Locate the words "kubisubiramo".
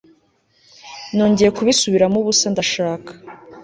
1.57-2.17